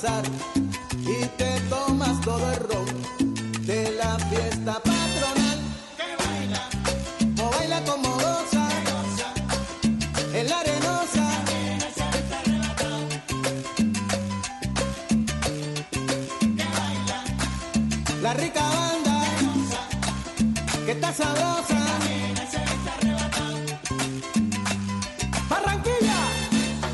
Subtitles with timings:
[0.00, 0.24] Pasar.
[1.00, 5.58] Y te tomas todo el ron de la fiesta patronal.
[5.96, 6.68] Que baila,
[7.42, 8.68] o baila como goza,
[10.34, 11.26] en la arenosa.
[18.22, 19.24] La rica banda
[20.86, 21.80] que está sabrosa.
[25.48, 26.18] Barranquilla.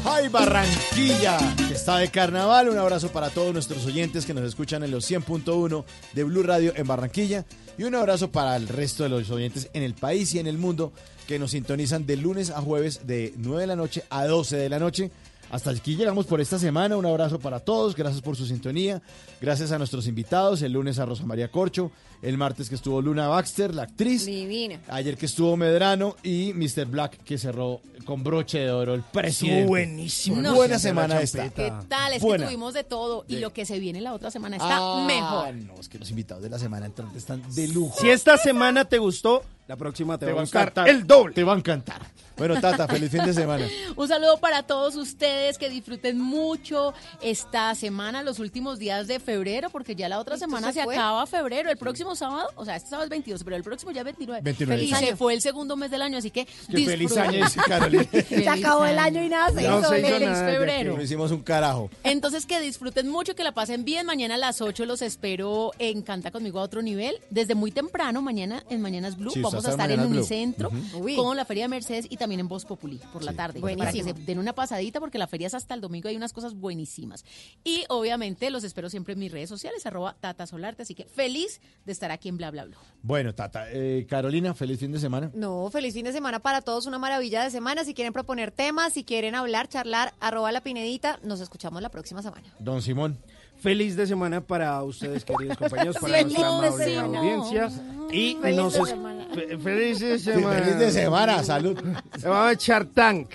[0.05, 1.66] ¡Ay, Barranquilla!
[1.87, 2.69] Está de carnaval.
[2.69, 5.85] Un abrazo para todos nuestros oyentes que nos escuchan en los 100.1
[6.15, 7.45] de Blue Radio en Barranquilla.
[7.79, 10.59] Y un abrazo para el resto de los oyentes en el país y en el
[10.59, 10.93] mundo
[11.29, 14.69] que nos sintonizan de lunes a jueves de 9 de la noche a 12 de
[14.69, 15.13] la noche.
[15.51, 16.97] Hasta aquí llegamos por esta semana.
[16.97, 17.95] Un abrazo para todos.
[17.95, 19.01] Gracias por su sintonía.
[19.41, 20.61] Gracias a nuestros invitados.
[20.63, 21.91] El lunes a Rosa María Corcho.
[22.23, 24.25] El martes que estuvo Luna Baxter, la actriz.
[24.25, 24.81] Divina.
[24.89, 26.87] Ayer que estuvo Medrano y Mr.
[26.87, 29.59] Black que cerró con broche de oro el presidente.
[29.61, 30.41] Estuvo buenísimo.
[30.41, 30.55] No.
[30.55, 31.49] Buena semana esta.
[31.51, 32.15] ¿Qué tal?
[32.15, 32.45] Es Buena.
[32.45, 35.05] que tuvimos de todo y De- lo que se viene la otra semana está Ah,
[35.07, 35.55] mejor.
[35.57, 38.01] No, es que los invitados de la semana entrante están de lujo.
[38.01, 40.89] Si esta semana te gustó, la próxima te, te va va a encantar.
[40.89, 41.35] el doble.
[41.35, 42.01] Te va a encantar.
[42.37, 43.67] Bueno, Tata, feliz fin de semana.
[43.97, 49.71] Un saludo para todos ustedes, que disfruten mucho esta semana, los últimos días de febrero,
[49.71, 51.71] porque ya la otra semana se acaba febrero.
[51.71, 54.43] El próximo sábado, o sea, este sábado es 22, pero el próximo ya es 29.
[54.43, 54.83] 29.
[54.85, 58.05] Y se fue el segundo mes del año, así que Que feliz año, Carolina.
[58.29, 59.89] Se acabó el año y nada se No hizo.
[59.89, 60.97] se hizo Feliz nada febrero.
[60.97, 61.91] No hicimos un carajo.
[62.05, 64.05] Entonces que disfruten mucho, que la pasen bien.
[64.05, 67.17] Mañana a las 8 los espero en Canta conmigo a otro nivel.
[67.31, 70.19] Desde muy temprano, mañana en Mañanas Blue, Sí, vamos a usted está estar en Blue.
[70.19, 70.71] Unicentro
[71.17, 73.61] con la Feria de Mercedes y también en Voz Populi por la tarde.
[73.61, 74.27] Para que se Buenísimo.
[74.27, 77.25] den una pasadita porque la feria es hasta el domingo, hay unas cosas buenísimas.
[77.65, 80.83] Y obviamente los espero siempre en mis redes sociales, arroba Tata Solarte.
[80.83, 82.77] Así que feliz de estar aquí en Bla Bla Bla.
[83.03, 83.67] Bueno, Tata.
[83.71, 85.31] eh, Carolina, feliz fin de semana.
[85.35, 87.85] No, feliz fin de semana para todos, una maravilla de semana.
[87.85, 92.23] Si quieren proponer temas, si quieren hablar, charlar, arroba la pinedita, nos escuchamos la próxima
[92.23, 92.53] semana.
[92.59, 93.19] Don Simón.
[93.61, 97.71] Feliz de semana para ustedes, queridos compañeros, para Feliz nuestra amable audiencia.
[98.13, 99.27] Y Feliz nos de es- semana.
[99.35, 100.59] fe- feliz de Sí, semana.
[100.63, 101.43] feliz de semana.
[101.43, 101.79] Salud.
[102.19, 103.29] Se va a echar tank.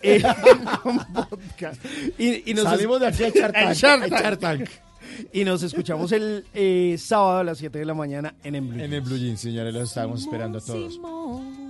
[0.00, 0.22] Eh,
[2.18, 3.66] y, y nos Salimos de aquí a echar tank.
[3.68, 4.58] A echar A echar tank.
[4.64, 4.70] tank.
[5.32, 8.80] Y nos escuchamos el eh, sábado a las 7 de la mañana en En Blue.
[8.82, 10.98] En el Blue Jeans, señores, los estamos esperando a todos.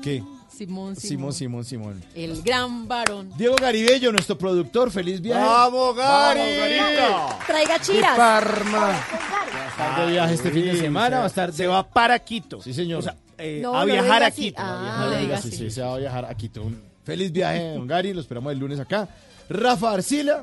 [0.02, 0.22] ¿Qué?
[0.56, 1.32] Simón, Simón.
[1.32, 2.04] Simón, Simón, Simón.
[2.14, 3.30] El gran varón.
[3.36, 5.44] Diego Garibello, nuestro productor, feliz viaje.
[5.44, 6.40] ¡Vamos, Gary!
[7.00, 7.38] ¡Vamos!
[7.46, 8.16] Traiga De chiras.
[8.16, 8.78] Parma.
[8.80, 11.16] Va a estar de viaje este fin de semana.
[11.16, 12.60] se- Va a estar Se va para Quito.
[12.62, 13.00] Sí, señor.
[13.00, 14.42] O sea, eh, No, a no viajar diga a así.
[14.42, 14.62] Quito.
[14.62, 15.06] a Ah.
[15.10, 15.56] No diga sí, así.
[15.56, 16.62] sí, se va a viajar a Quito.
[16.62, 18.12] Un feliz viaje, don Gary.
[18.14, 19.08] Lo esperamos el lunes acá.
[19.48, 20.40] Rafa Arcila.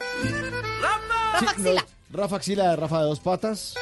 [0.81, 1.85] Rafa Sí, no, Axila.
[2.11, 3.73] Rafa Axila de Rafa de Dos Patas.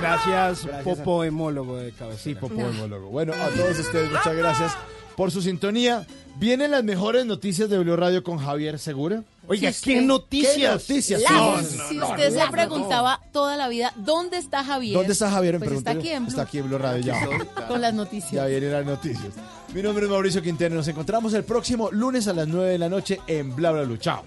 [0.00, 2.22] Gracias, Gracias a- Popo Hemólogo de cabecera.
[2.22, 3.08] Sí, Popo Hemólogo.
[3.08, 4.72] Bueno, a todos ustedes, muchas gracias
[5.16, 6.06] por su sintonía.
[6.38, 9.22] Vienen las mejores noticias de Blue Radio con Javier Segura.
[9.48, 10.54] Oiga, Si ¿qué noticias?
[10.56, 11.22] ¿Qué noticias?
[11.30, 14.94] No, si usted se preguntaba toda la vida, ¿dónde está Javier?
[14.98, 15.58] ¿Dónde está Javier?
[15.58, 17.26] Me Pues está aquí en Blue, Está aquí en Blue Radio ya.
[17.68, 18.48] con las Ya noticias.
[18.48, 19.28] vienen las noticias.
[19.72, 20.74] Mi nombre es Mauricio Quintero.
[20.74, 23.96] Nos encontramos el próximo lunes a las 9 de la noche en Bla Bla Blue.
[23.96, 24.22] Chao.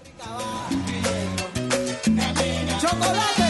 [2.80, 3.49] Chocolate.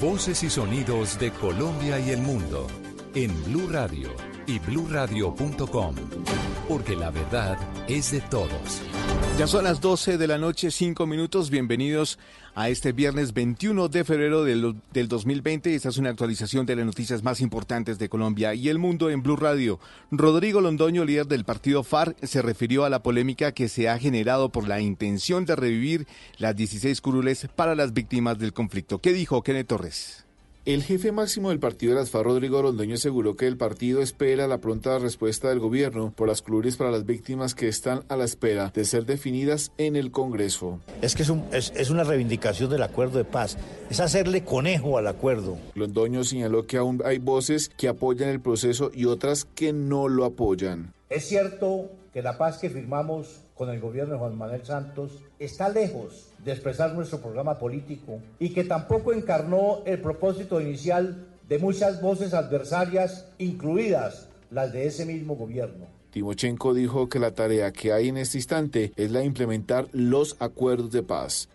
[0.00, 2.66] Voces y sonidos de Colombia y el mundo
[3.14, 4.08] en Blue Radio
[4.50, 5.94] y bluradio.com.
[6.68, 7.56] Porque la verdad
[7.88, 8.82] es de todos.
[9.38, 11.50] Ya son las 12 de la noche, 5 minutos.
[11.50, 12.18] Bienvenidos
[12.54, 15.74] a este viernes 21 de febrero del, del 2020.
[15.74, 19.22] Esta es una actualización de las noticias más importantes de Colombia y el mundo en
[19.22, 19.78] Blue Radio.
[20.10, 24.50] Rodrigo Londoño, líder del partido FARC, se refirió a la polémica que se ha generado
[24.50, 26.08] por la intención de revivir
[26.38, 28.98] las 16 curules para las víctimas del conflicto.
[28.98, 30.26] ¿Qué dijo Kenneth Torres?
[30.66, 34.46] El jefe máximo del partido de las FARC, Rodrigo Londoño, aseguró que el partido espera
[34.46, 38.24] la pronta respuesta del gobierno por las curules para las víctimas que están a la
[38.24, 40.78] espera de ser definidas en el Congreso.
[41.00, 43.56] Es que es, un, es, es una reivindicación del acuerdo de paz,
[43.88, 45.56] es hacerle conejo al acuerdo.
[45.76, 50.26] Londoño señaló que aún hay voces que apoyan el proceso y otras que no lo
[50.26, 50.92] apoyan.
[51.08, 55.70] Es cierto que la paz que firmamos con el gobierno de Juan Manuel Santos está
[55.70, 62.00] lejos de expresar nuestro programa político y que tampoco encarnó el propósito inicial de muchas
[62.00, 65.86] voces adversarias, incluidas las de ese mismo gobierno.
[66.10, 70.36] Timochenko dijo que la tarea que hay en este instante es la de implementar los
[70.40, 71.48] acuerdos de paz.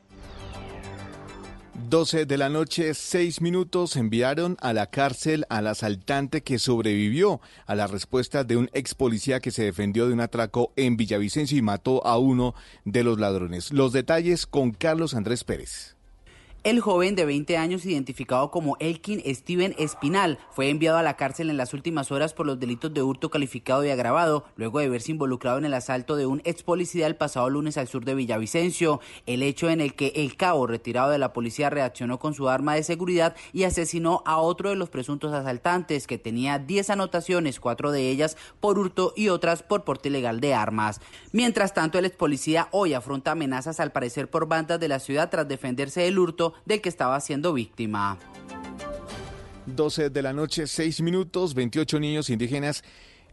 [1.90, 7.76] 12 de la noche, 6 minutos, enviaron a la cárcel al asaltante que sobrevivió a
[7.76, 11.62] la respuesta de un ex policía que se defendió de un atraco en Villavicencio y
[11.62, 12.56] mató a uno
[12.86, 13.72] de los ladrones.
[13.72, 15.95] Los detalles con Carlos Andrés Pérez.
[16.66, 21.52] El joven de 20 años, identificado como Elkin Steven Espinal, fue enviado a la cárcel
[21.52, 25.12] en las últimas horas por los delitos de hurto calificado y agravado, luego de verse
[25.12, 29.00] involucrado en el asalto de un ex policía el pasado lunes al sur de Villavicencio,
[29.28, 32.74] el hecho en el que el cabo retirado de la policía reaccionó con su arma
[32.74, 37.92] de seguridad y asesinó a otro de los presuntos asaltantes, que tenía 10 anotaciones, cuatro
[37.92, 41.00] de ellas por hurto y otras por porte ilegal de armas.
[41.32, 45.30] Mientras tanto, el ex policía hoy afronta amenazas al parecer por bandas de la ciudad
[45.30, 48.18] tras defenderse del hurto del que estaba siendo víctima.
[49.66, 52.84] 12 de la noche, 6 minutos, 28 niños indígenas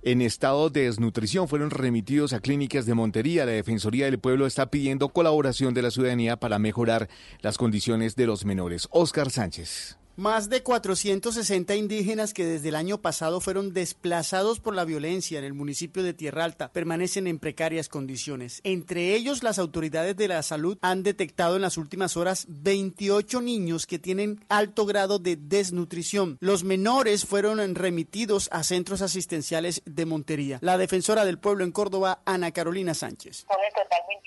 [0.04, 3.46] en estado de desnutrición fueron remitidos a clínicas de Montería.
[3.46, 7.08] La Defensoría del Pueblo está pidiendo colaboración de la ciudadanía para mejorar
[7.40, 8.88] las condiciones de los menores.
[8.90, 10.01] Oscar Sánchez.
[10.16, 15.44] Más de 460 indígenas que desde el año pasado fueron desplazados por la violencia en
[15.46, 18.60] el municipio de Tierra Alta permanecen en precarias condiciones.
[18.62, 23.86] Entre ellos, las autoridades de la salud han detectado en las últimas horas 28 niños
[23.86, 26.36] que tienen alto grado de desnutrición.
[26.40, 30.58] Los menores fueron remitidos a centros asistenciales de Montería.
[30.60, 33.46] La defensora del pueblo en Córdoba, Ana Carolina Sánchez.
[33.48, 34.21] Son en total 28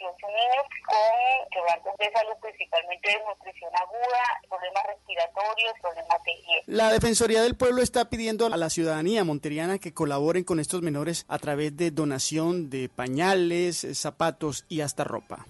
[1.98, 5.74] de salud, principalmente de nutrición aguda, problemas respiratorios
[6.68, 11.26] la Defensoría del Pueblo está pidiendo a la ciudadanía monteriana que colaboren con estos menores
[11.28, 15.46] a través de donación de pañales, zapatos y hasta ropa.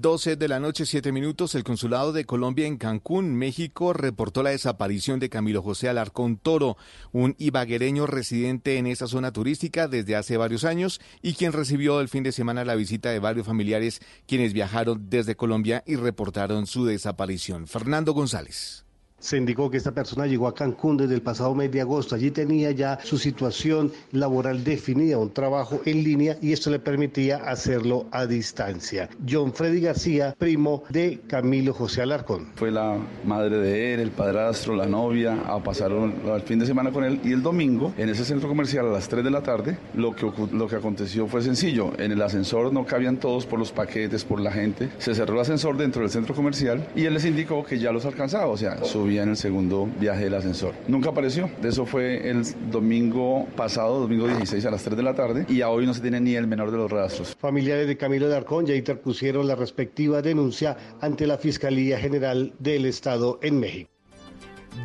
[0.00, 4.50] 12 de la noche, 7 minutos, el Consulado de Colombia en Cancún, México, reportó la
[4.50, 6.76] desaparición de Camilo José Alarcón Toro,
[7.12, 12.08] un ibaguereño residente en esa zona turística desde hace varios años y quien recibió el
[12.08, 16.84] fin de semana la visita de varios familiares quienes viajaron desde Colombia y reportaron su
[16.84, 17.66] desaparición.
[17.66, 18.84] Fernando González.
[19.22, 22.16] Se indicó que esta persona llegó a Cancún desde el pasado mes de agosto.
[22.16, 27.36] Allí tenía ya su situación laboral definida, un trabajo en línea y esto le permitía
[27.36, 29.08] hacerlo a distancia.
[29.26, 32.48] John Freddy García, primo de Camilo José Alarcón.
[32.56, 36.90] Fue la madre de él, el padrastro, la novia, a pasar el fin de semana
[36.90, 39.78] con él y el domingo en ese centro comercial a las 3 de la tarde
[39.94, 41.92] lo que, lo que aconteció fue sencillo.
[41.96, 44.90] En el ascensor no cabían todos por los paquetes, por la gente.
[44.98, 48.04] Se cerró el ascensor dentro del centro comercial y él les indicó que ya los
[48.04, 50.74] alcanzaba, o sea, subía en el segundo viaje del ascensor.
[50.88, 51.50] Nunca apareció.
[51.62, 55.68] Eso fue el domingo pasado, domingo 16 a las 3 de la tarde, y a
[55.68, 57.36] hoy no se tiene ni el menor de los rastros.
[57.38, 62.86] Familiares de Camilo de Arcón ya interpusieron la respectiva denuncia ante la Fiscalía General del
[62.86, 63.91] Estado en México.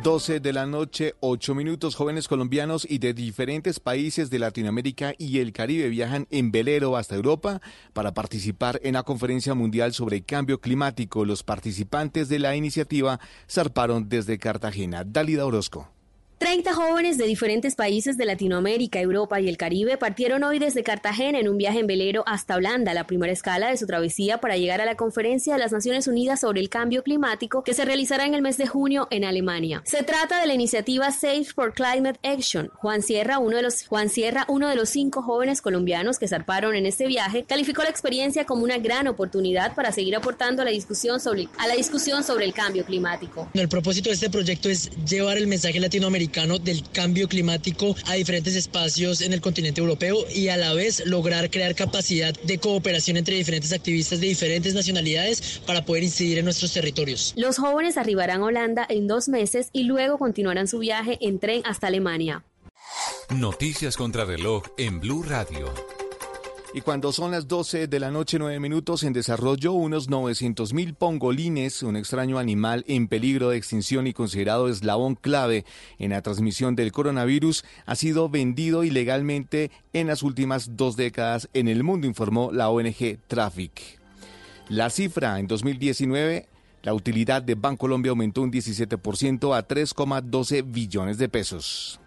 [0.02, 1.96] 12 de la noche, 8 minutos.
[1.96, 7.16] Jóvenes colombianos y de diferentes países de Latinoamérica y el Caribe viajan en velero hasta
[7.16, 7.60] Europa
[7.94, 11.24] para participar en la conferencia mundial sobre cambio climático.
[11.24, 13.18] Los participantes de la iniciativa
[13.50, 15.04] zarparon desde Cartagena.
[15.04, 15.97] Dálida Orozco.
[16.38, 21.40] 30 jóvenes de diferentes países de Latinoamérica, Europa y el Caribe partieron hoy desde Cartagena
[21.40, 24.80] en un viaje en velero hasta Holanda, la primera escala de su travesía para llegar
[24.80, 28.34] a la conferencia de las Naciones Unidas sobre el cambio climático que se realizará en
[28.34, 29.82] el mes de junio en Alemania.
[29.84, 32.70] Se trata de la iniciativa Safe for Climate Action.
[32.74, 36.76] Juan Sierra, uno de los Juan Sierra, uno de los cinco jóvenes colombianos que zarparon
[36.76, 40.70] en este viaje, calificó la experiencia como una gran oportunidad para seguir aportando a la
[40.70, 43.48] discusión sobre a la discusión sobre el cambio climático.
[43.54, 48.54] El propósito de este proyecto es llevar el mensaje latinoamericano del cambio climático a diferentes
[48.54, 53.36] espacios en el continente europeo y a la vez lograr crear capacidad de cooperación entre
[53.36, 57.32] diferentes activistas de diferentes nacionalidades para poder incidir en nuestros territorios.
[57.36, 61.62] Los jóvenes arribarán a Holanda en dos meses y luego continuarán su viaje en tren
[61.64, 62.44] hasta Alemania.
[63.30, 65.97] Noticias contra reloj en Blue Radio.
[66.74, 70.94] Y cuando son las 12 de la noche, 9 minutos, en desarrollo unos 900 mil
[70.94, 75.64] pongolines, un extraño animal en peligro de extinción y considerado eslabón clave
[75.98, 81.68] en la transmisión del coronavirus, ha sido vendido ilegalmente en las últimas dos décadas en
[81.68, 83.98] el mundo, informó la ONG Traffic.
[84.68, 86.48] La cifra en 2019
[86.82, 91.98] la utilidad de Bancolombia aumentó un 17% a 3,12 billones de pesos.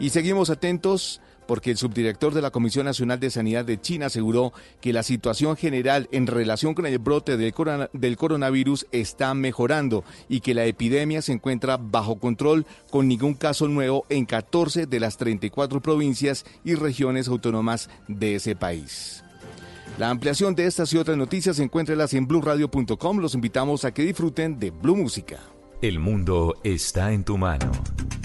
[0.00, 4.52] Y seguimos atentos porque el subdirector de la Comisión Nacional de Sanidad de China aseguró
[4.82, 10.52] que la situación general en relación con el brote del, coronavirus está mejorando y que
[10.52, 15.80] la epidemia se encuentra bajo control con ningún caso nuevo en 14 de las 34
[15.80, 19.24] provincias y regiones autónomas de ese país.
[19.96, 23.18] La ampliación de estas y otras noticias encuéntrelas en blueradio.com.
[23.18, 25.40] Los invitamos a que disfruten de Blue Música.
[25.80, 27.72] El mundo está en tu mano.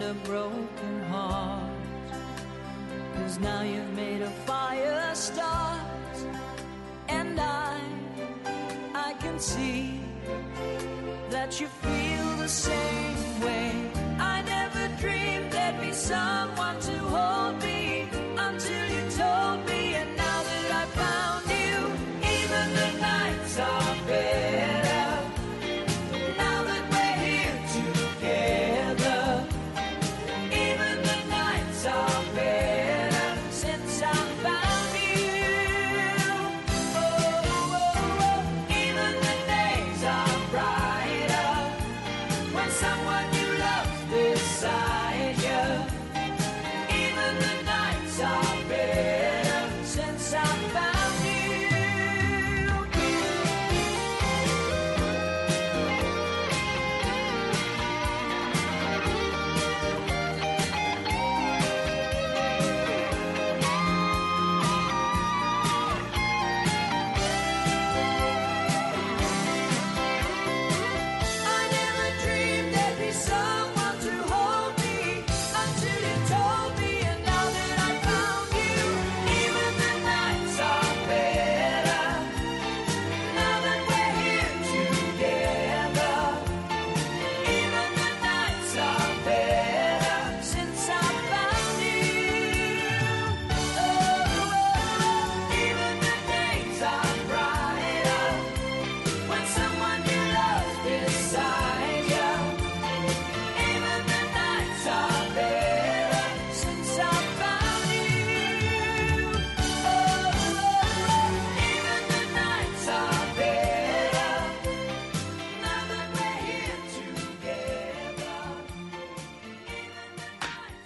[0.00, 1.72] and a broken heart.
[3.14, 6.16] Cause now you've made a fire start,
[7.08, 7.80] and I,
[8.94, 10.00] I can see
[11.30, 13.72] that you feel the same way.
[14.18, 16.97] I never dreamed there'd be someone to.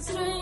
[0.00, 0.39] Nazareth.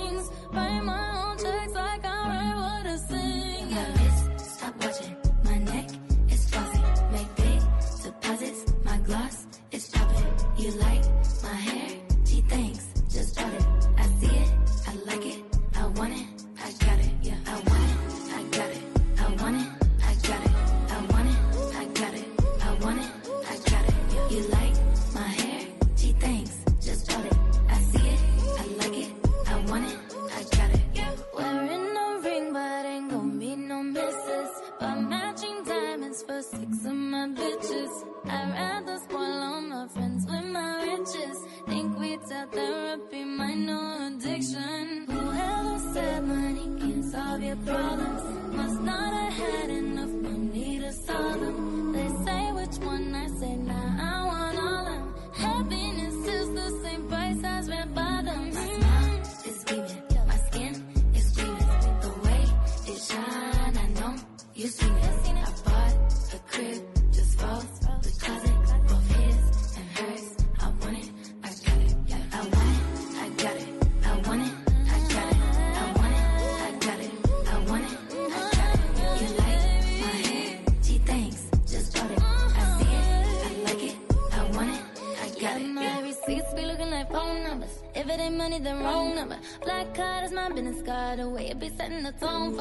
[42.52, 45.06] therapy, my no addiction.
[45.08, 48.27] Whoever said money can solve your problems.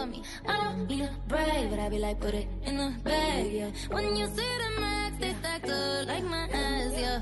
[0.09, 0.23] me.
[0.47, 3.71] I don't need a break, but I be like, put it in the bag, yeah.
[3.89, 7.21] When you see the max, they factor like my ass, yeah.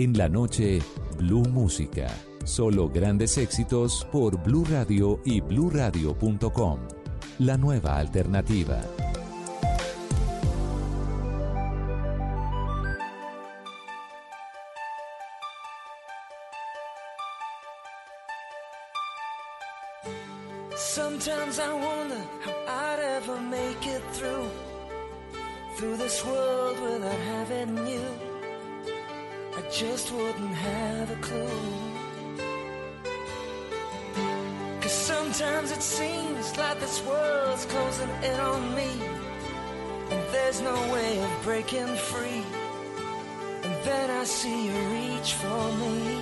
[0.00, 0.80] En la noche,
[1.18, 2.08] Blue Música.
[2.44, 6.80] Solo grandes éxitos por Blue Radio y bluradio.com.
[7.40, 8.80] La nueva alternativa.
[20.78, 24.48] Sometimes I wonder how I'd ever make it through
[25.76, 28.29] through this world without having you.
[29.72, 31.48] just wouldn't have a clue.
[34.80, 38.90] Cause sometimes it seems like this world's closing in on me.
[40.10, 42.42] And there's no way of breaking free.
[43.62, 46.20] And then I see you reach for me.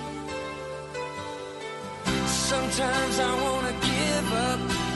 [2.27, 4.88] Sometimes I wanna give up.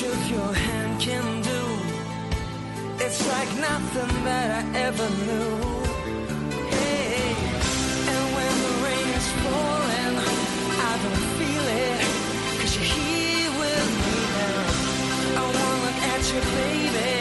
[0.00, 1.62] shook your hand can do.
[3.04, 5.50] It's like nothing that I ever knew.
[6.72, 7.36] Hey,
[8.12, 10.14] and when the rain is falling,
[10.88, 12.00] I don't feel it.
[12.58, 15.40] Cause you're here with me now.
[15.40, 17.12] I wanna look at you, baby.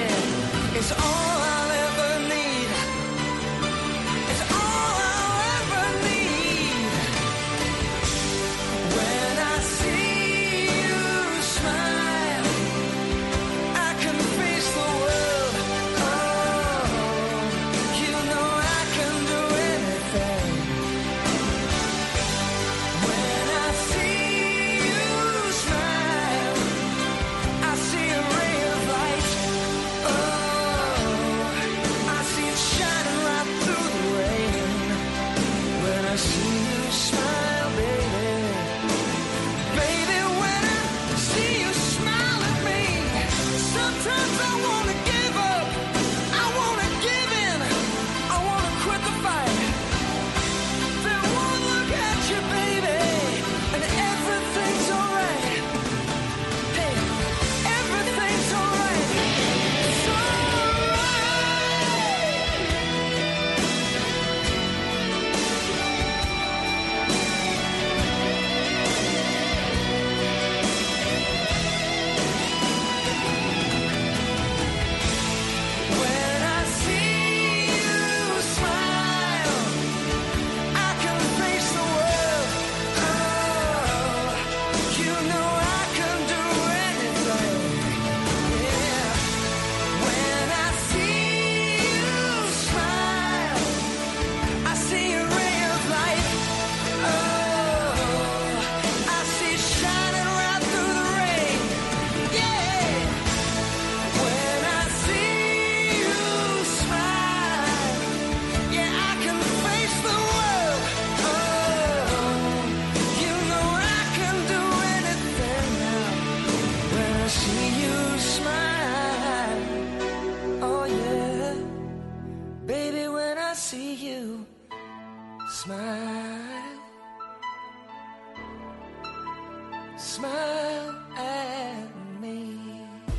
[0.79, 1.48] It's all I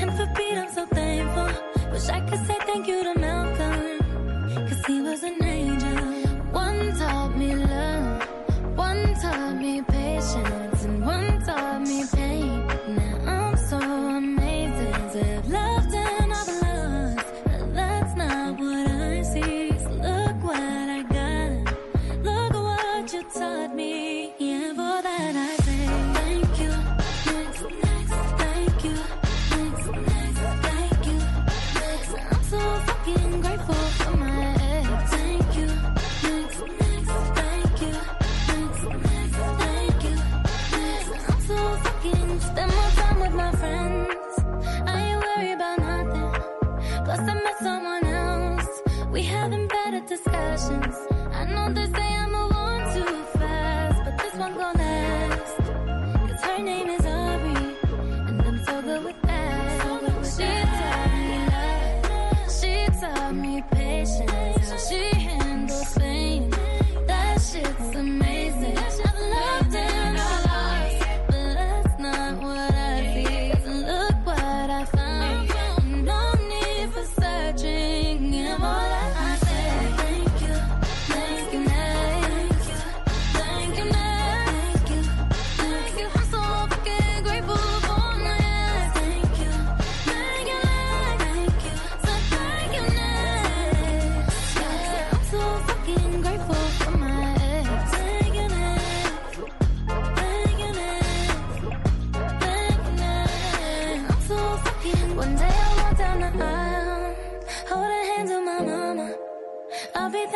[0.00, 1.50] And for Pete, I'm so thankful.
[1.92, 3.80] Wish I could say thank you to Malcolm,
[4.68, 5.98] cause he was an angel.
[6.52, 8.22] One taught me love,
[8.76, 12.49] one taught me patience, and one taught me pain.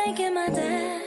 [0.05, 1.01] Thanking my dad,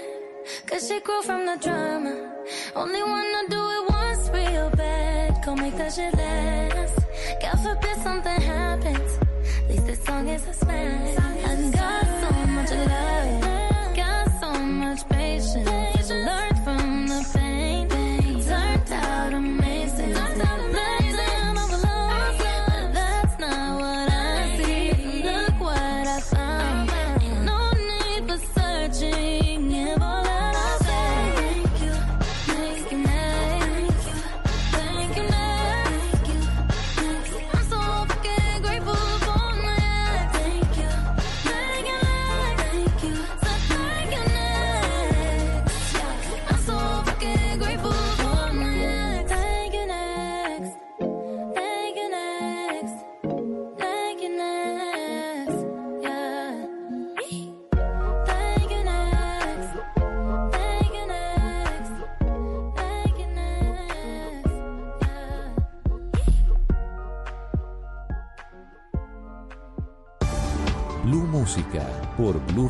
[0.66, 2.34] cause she grew from the drama.
[2.74, 6.98] Only wanna do it once real bad, go make that shit last.
[7.40, 9.18] God forbid something happens,
[9.58, 11.16] at least this song is a smash.
[11.16, 11.97] I got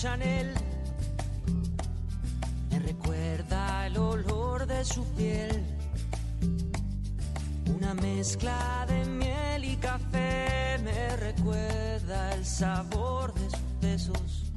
[0.00, 0.54] Chanel
[2.70, 5.62] me recuerda el olor de su piel.
[7.76, 14.52] Una mezcla de miel y café me recuerda el sabor de sus besos.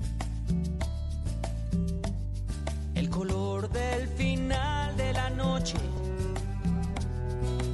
[2.96, 5.76] El color del final de la noche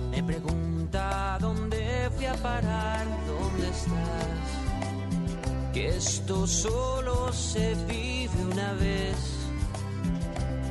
[0.09, 4.38] me pregunta dónde fui a parar, dónde estás
[5.79, 9.15] que esto solo se vive una vez.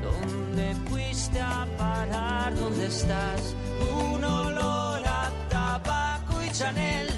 [0.03, 2.55] ¿Dónde fuiste a parar?
[2.55, 3.55] ¿Dónde estás?
[4.13, 7.09] Un olor a tabaco y Chanel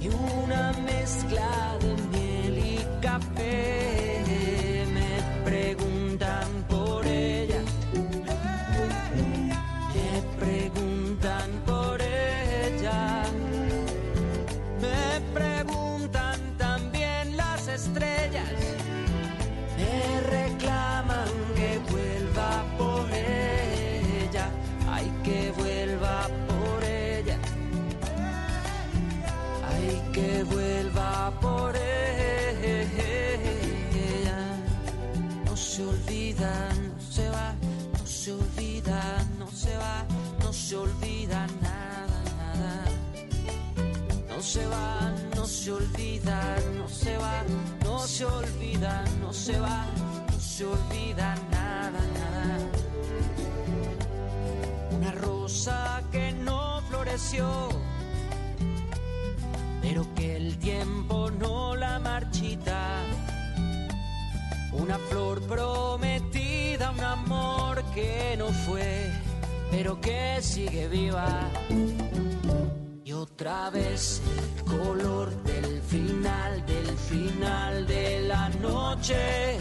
[0.00, 2.11] y una mezcla de
[44.52, 47.42] se va, no se olvida, no se va,
[47.84, 49.86] no se olvida, no se va,
[50.30, 52.58] no se olvida nada, nada.
[54.90, 57.70] Una rosa que no floreció,
[59.80, 63.04] pero que el tiempo no la marchita.
[64.72, 69.10] Una flor prometida, un amor que no fue,
[69.70, 71.48] pero que sigue viva
[73.42, 79.58] otra el color del final, del final de la noche.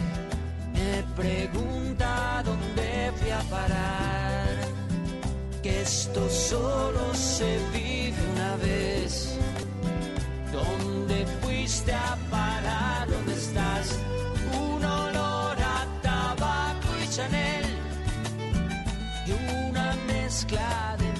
[0.71, 4.49] Me pregunta dónde fui a parar,
[5.63, 9.35] que esto solo se vive una vez.
[10.51, 13.09] ¿Dónde fuiste a parar?
[13.09, 13.97] ¿Dónde estás?
[14.59, 17.65] Un olor a tabaco y Chanel
[19.25, 19.31] y
[19.65, 21.10] una mezcla de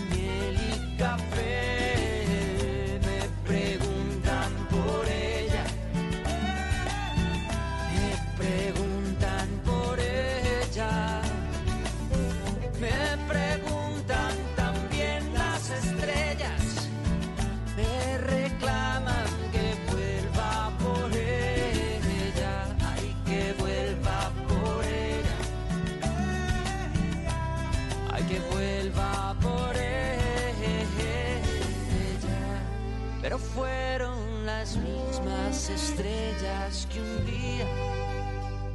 [35.70, 37.66] estrellas que un día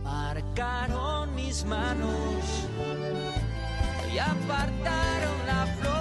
[0.03, 2.69] marcaron mis manos
[4.13, 5.96] y apartaron la flor.